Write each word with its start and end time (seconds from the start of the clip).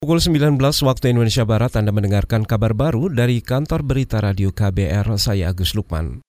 Pukul 0.00 0.16
19 0.16 0.56
waktu 0.56 1.12
Indonesia 1.12 1.44
Barat 1.44 1.76
Anda 1.76 1.92
mendengarkan 1.92 2.48
kabar 2.48 2.72
baru 2.72 3.12
dari 3.12 3.44
kantor 3.44 3.84
berita 3.84 4.16
radio 4.16 4.48
KBR, 4.48 5.04
saya 5.20 5.52
Agus 5.52 5.76
Lukman. 5.76 6.24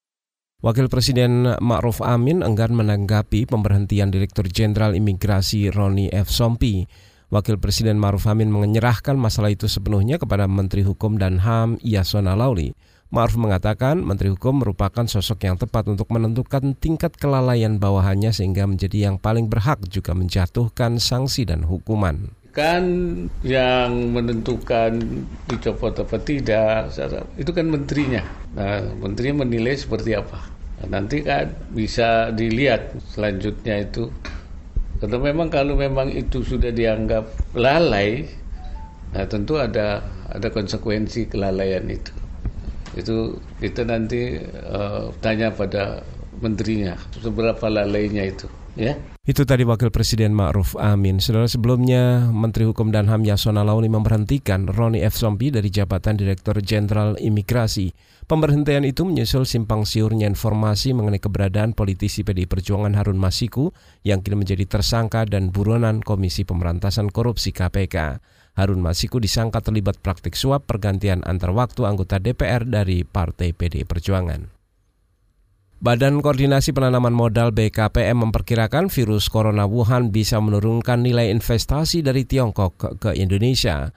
Wakil 0.59 0.91
Presiden 0.91 1.55
Ma'ruf 1.55 2.03
Amin 2.03 2.43
enggan 2.43 2.75
menanggapi 2.75 3.47
pemberhentian 3.47 4.11
Direktur 4.11 4.51
Jenderal 4.51 4.91
Imigrasi 4.91 5.71
Roni 5.71 6.11
F. 6.11 6.27
Sompi. 6.27 6.83
Wakil 7.31 7.63
Presiden 7.63 7.95
Ma'ruf 7.95 8.27
Amin 8.27 8.51
menyerahkan 8.51 9.15
masalah 9.15 9.55
itu 9.55 9.71
sepenuhnya 9.71 10.19
kepada 10.19 10.51
Menteri 10.51 10.83
Hukum 10.83 11.15
dan 11.15 11.39
HAM 11.39 11.79
Yasona 11.79 12.35
Lauli. 12.35 12.75
Ma'ruf 13.07 13.39
mengatakan 13.39 14.03
Menteri 14.03 14.35
Hukum 14.35 14.67
merupakan 14.67 15.07
sosok 15.07 15.47
yang 15.47 15.55
tepat 15.55 15.87
untuk 15.87 16.11
menentukan 16.11 16.75
tingkat 16.75 17.15
kelalaian 17.15 17.79
bawahannya 17.79 18.35
sehingga 18.35 18.67
menjadi 18.67 19.07
yang 19.07 19.15
paling 19.15 19.47
berhak 19.47 19.79
juga 19.87 20.11
menjatuhkan 20.11 20.99
sanksi 20.99 21.47
dan 21.47 21.63
hukuman 21.63 22.35
kan 22.51 22.83
yang 23.47 24.11
menentukan 24.11 24.99
dicopot 25.47 25.95
apa 26.03 26.19
tidak 26.19 26.91
itu 27.39 27.51
kan 27.55 27.71
menterinya. 27.71 28.23
Nah 28.59 28.83
menteri 28.99 29.31
menilai 29.31 29.79
seperti 29.79 30.19
apa. 30.19 30.51
Nah, 30.83 30.99
nanti 30.99 31.23
kan 31.23 31.47
bisa 31.71 32.35
dilihat 32.35 32.91
selanjutnya 33.15 33.87
itu. 33.87 34.11
Karena 34.99 35.17
memang 35.17 35.47
kalau 35.47 35.79
memang 35.79 36.11
itu 36.11 36.43
sudah 36.45 36.69
dianggap 36.69 37.25
lalai 37.57 38.27
nah 39.11 39.27
tentu 39.27 39.59
ada 39.59 39.99
ada 40.31 40.47
konsekuensi 40.51 41.31
kelalaian 41.31 41.87
itu. 41.87 42.11
Itu 42.95 43.39
kita 43.63 43.87
nanti 43.87 44.39
uh, 44.67 45.11
tanya 45.23 45.55
pada 45.55 46.03
menterinya 46.43 46.99
seberapa 47.15 47.67
lalainya 47.71 48.27
itu 48.27 48.47
ya 48.75 48.95
itu 49.21 49.45
tadi 49.45 49.61
Wakil 49.61 49.93
Presiden 49.93 50.33
Ma'ruf 50.33 50.73
Amin. 50.81 51.21
Saudara 51.21 51.45
sebelumnya, 51.45 52.25
Menteri 52.33 52.65
Hukum 52.65 52.89
dan 52.89 53.05
HAM 53.05 53.21
Yasona 53.21 53.61
Lauli 53.61 53.85
memberhentikan 53.85 54.65
Roni 54.65 55.05
F. 55.05 55.13
Sompi 55.13 55.53
dari 55.53 55.69
jabatan 55.69 56.17
Direktur 56.17 56.57
Jenderal 56.57 57.21
Imigrasi. 57.21 57.93
Pemberhentian 58.25 58.81
itu 58.81 59.05
menyusul 59.05 59.45
simpang 59.45 59.85
siurnya 59.85 60.25
informasi 60.25 60.97
mengenai 60.97 61.21
keberadaan 61.21 61.77
politisi 61.77 62.25
PDI 62.25 62.49
Perjuangan 62.49 62.97
Harun 62.97 63.21
Masiku 63.21 63.69
yang 64.01 64.25
kini 64.25 64.41
menjadi 64.41 64.65
tersangka 64.65 65.29
dan 65.29 65.53
buronan 65.53 66.01
Komisi 66.01 66.41
Pemberantasan 66.41 67.13
Korupsi 67.13 67.53
KPK. 67.53 68.17
Harun 68.57 68.81
Masiku 68.81 69.21
disangka 69.21 69.61
terlibat 69.61 70.01
praktik 70.01 70.33
suap 70.33 70.65
pergantian 70.65 71.21
antar 71.29 71.53
waktu 71.53 71.85
anggota 71.85 72.17
DPR 72.17 72.65
dari 72.65 73.05
Partai 73.05 73.53
PDI 73.53 73.85
Perjuangan. 73.85 74.60
Badan 75.81 76.21
Koordinasi 76.21 76.77
Penanaman 76.77 77.09
Modal 77.09 77.49
BKPM 77.57 78.29
memperkirakan 78.29 78.93
virus 78.93 79.25
corona 79.33 79.65
Wuhan 79.65 80.13
bisa 80.13 80.37
menurunkan 80.37 81.01
nilai 81.01 81.33
investasi 81.33 82.05
dari 82.05 82.21
Tiongkok 82.21 83.01
ke, 83.01 83.17
Indonesia. 83.17 83.89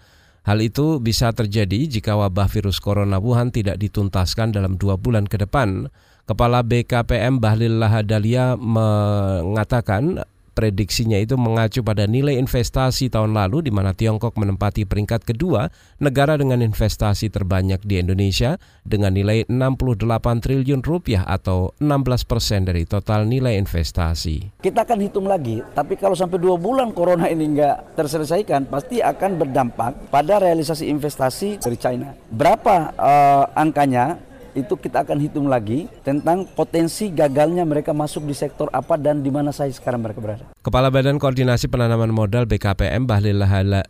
Hal 0.48 0.64
itu 0.64 0.96
bisa 1.05 1.28
terjadi 1.36 1.84
jika 1.84 2.16
wabah 2.16 2.48
virus 2.48 2.80
corona 2.80 3.20
Wuhan 3.20 3.52
tidak 3.52 3.77
dituntaskan 3.77 4.56
dalam 4.56 4.80
dua 4.80 4.96
bulan 4.96 5.28
ke 5.28 5.36
depan. 5.36 5.92
Kepala 6.24 6.64
BKPM 6.64 7.36
Bahlil 7.36 7.77
Lahadalia 7.77 8.56
mengatakan 8.56 10.24
Prediksinya 10.55 11.19
itu 11.19 11.34
mengacu 11.34 11.83
pada 11.83 12.06
nilai 12.06 12.38
investasi 12.38 13.10
tahun 13.10 13.34
lalu 13.34 13.66
di 13.66 13.72
mana 13.74 13.91
Tiongkok 13.91 14.38
menempati 14.38 14.86
peringkat 14.86 15.27
kedua 15.27 15.66
negara 15.98 16.38
dengan 16.38 16.62
investasi 16.62 17.27
terbanyak 17.27 17.83
di 17.83 17.98
Indonesia 17.98 18.55
dengan 18.86 19.19
nilai 19.19 19.50
68 19.50 20.06
triliun 20.46 20.86
rupiah 20.86 21.27
atau 21.27 21.74
16 21.83 22.30
persen 22.30 22.62
dari 22.62 22.86
total 22.86 23.27
nilai 23.27 23.58
investasi. 23.58 24.62
Kita 24.62 24.86
akan 24.86 24.98
hitung 25.02 25.27
lagi, 25.27 25.58
tapi 25.74 25.98
kalau 25.98 26.14
sampai 26.14 26.38
dua 26.38 26.55
bulan 26.55 26.94
corona 26.94 27.27
ini 27.27 27.58
nggak 27.58 27.98
terselesaikan, 27.98 28.70
pasti 28.70 29.02
akan 29.02 29.34
berdampak 29.34 30.06
pada 30.14 30.39
realisasi 30.39 30.86
investasi 30.86 31.58
dari 31.58 31.74
China. 31.74 32.14
Berapa 32.30 32.94
uh, 32.94 33.44
angkanya? 33.58 34.33
Itu 34.55 34.74
kita 34.78 35.02
akan 35.02 35.19
hitung 35.19 35.47
lagi 35.50 35.91
tentang 36.06 36.47
potensi 36.47 37.10
gagalnya 37.10 37.67
mereka 37.67 37.90
masuk 37.90 38.27
di 38.27 38.34
sektor 38.34 38.70
apa 38.70 38.95
dan 38.98 39.20
di 39.20 39.30
mana 39.30 39.51
saya 39.51 39.70
sekarang 39.70 40.02
mereka 40.02 40.18
berada. 40.23 40.45
Kepala 40.64 40.89
Badan 40.89 41.20
Koordinasi 41.20 41.68
Penanaman 41.68 42.14
Modal 42.14 42.48
BKPM 42.48 43.05
Bahlil 43.05 43.42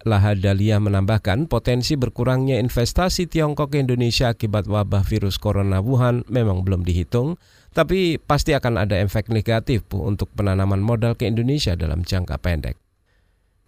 Lahadalia 0.02 0.76
menambahkan 0.82 1.46
potensi 1.46 1.94
berkurangnya 1.94 2.58
investasi 2.58 3.30
Tiongkok 3.30 3.72
ke 3.72 3.80
Indonesia 3.80 4.32
akibat 4.32 4.66
wabah 4.66 5.06
virus 5.06 5.38
corona 5.38 5.78
Wuhan 5.78 6.26
memang 6.26 6.66
belum 6.66 6.82
dihitung, 6.82 7.38
tapi 7.72 8.18
pasti 8.18 8.52
akan 8.56 8.84
ada 8.84 8.98
efek 8.98 9.30
negatif 9.30 9.86
untuk 9.94 10.30
penanaman 10.34 10.82
modal 10.82 11.14
ke 11.14 11.26
Indonesia 11.30 11.78
dalam 11.78 12.02
jangka 12.02 12.40
pendek. 12.42 12.83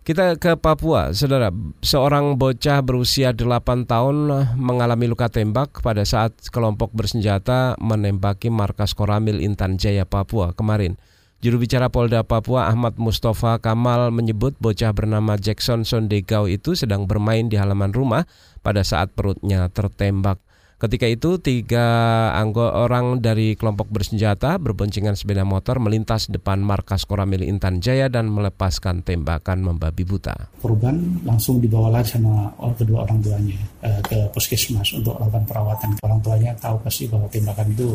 Kita 0.07 0.39
ke 0.39 0.55
Papua, 0.55 1.11
saudara. 1.11 1.51
Seorang 1.83 2.39
bocah 2.39 2.79
berusia 2.79 3.35
8 3.35 3.91
tahun 3.91 4.47
mengalami 4.55 5.11
luka 5.11 5.27
tembak 5.27 5.83
pada 5.83 6.07
saat 6.07 6.31
kelompok 6.55 6.95
bersenjata 6.95 7.75
menembaki 7.83 8.47
markas 8.47 8.95
Koramil 8.95 9.43
Intan 9.43 9.83
Jaya 9.83 10.07
Papua 10.07 10.55
kemarin. 10.55 10.95
Juru 11.43 11.59
bicara 11.59 11.91
Polda 11.91 12.23
Papua 12.23 12.71
Ahmad 12.71 13.03
Mustafa 13.03 13.59
Kamal 13.59 14.15
menyebut 14.15 14.55
bocah 14.63 14.95
bernama 14.95 15.35
Jackson 15.35 15.83
Sondegau 15.83 16.47
itu 16.47 16.79
sedang 16.79 17.11
bermain 17.11 17.51
di 17.51 17.59
halaman 17.59 17.91
rumah 17.91 18.31
pada 18.63 18.87
saat 18.87 19.11
perutnya 19.11 19.67
tertembak. 19.75 20.39
Ketika 20.77 21.09
itu 21.09 21.41
tiga 21.41 21.89
anggota 22.37 22.85
orang 22.85 23.25
dari 23.25 23.57
kelompok 23.57 23.89
bersenjata 23.89 24.61
berboncengan 24.61 25.17
sepeda 25.17 25.41
motor 25.41 25.81
melintas 25.81 26.29
depan 26.29 26.61
markas 26.61 27.09
Koramil 27.09 27.49
Intan 27.49 27.81
Jaya 27.81 28.13
dan 28.13 28.29
melepaskan 28.29 29.01
tembakan 29.01 29.65
membabi 29.65 30.05
buta. 30.05 30.53
Korban 30.61 31.25
langsung 31.25 31.65
dibawa 31.65 31.89
lagi 31.89 32.21
sama 32.21 32.53
kedua 32.77 33.09
orang 33.09 33.25
tuanya 33.25 33.57
eh, 33.89 34.05
ke 34.05 34.29
puskesmas 34.37 34.93
untuk 34.93 35.17
melakukan 35.17 35.49
perawatan. 35.49 35.91
Orang 36.05 36.21
tuanya 36.21 36.53
tahu 36.61 36.77
pasti 36.85 37.09
bahwa 37.09 37.25
tembakan 37.33 37.73
itu 37.73 37.89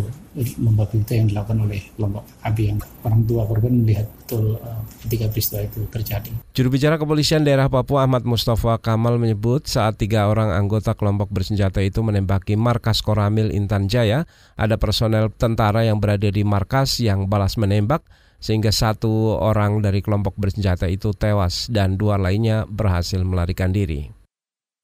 membabi 0.57 0.97
buta 1.05 1.13
yang 1.13 1.27
dilakukan 1.29 1.57
oleh 1.61 1.79
kelompok 1.93 2.23
api 2.41 2.63
yang 2.65 2.77
orang 3.05 3.21
tua 3.29 3.41
korban 3.45 3.73
melihat 3.85 4.09
betul 4.31 4.55
uh, 4.63 4.81
ketika 5.03 5.27
peristiwa 5.27 5.59
itu 5.67 5.81
terjadi. 5.91 6.31
Juru 6.55 6.71
bicara 6.71 6.95
kepolisian 6.95 7.43
daerah 7.43 7.67
Papua 7.67 8.07
Ahmad 8.07 8.23
Mustafa 8.23 8.79
Kamal 8.79 9.19
menyebut 9.19 9.67
saat 9.67 9.99
tiga 9.99 10.31
orang 10.31 10.55
anggota 10.55 10.95
kelompok 10.95 11.27
bersenjata 11.27 11.83
itu 11.83 11.99
menembaki 11.99 12.55
markas 12.71 13.03
Koramil 13.03 13.51
Intan 13.51 13.91
Jaya, 13.91 14.23
ada 14.55 14.79
personel 14.79 15.27
tentara 15.35 15.83
yang 15.83 15.99
berada 15.99 16.31
di 16.31 16.47
markas 16.47 17.03
yang 17.03 17.27
balas 17.27 17.59
menembak 17.59 18.07
sehingga 18.39 18.71
satu 18.71 19.35
orang 19.37 19.83
dari 19.83 19.99
kelompok 19.99 20.39
bersenjata 20.39 20.87
itu 20.87 21.11
tewas 21.11 21.67
dan 21.67 21.99
dua 21.99 22.15
lainnya 22.15 22.63
berhasil 22.63 23.19
melarikan 23.27 23.75
diri. 23.75 24.07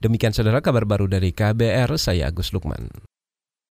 Demikian 0.03 0.35
saudara 0.35 0.59
kabar 0.59 0.83
baru 0.83 1.07
dari 1.07 1.31
KBR, 1.31 1.95
saya 1.95 2.27
Agus 2.27 2.51
Lukman. 2.51 2.91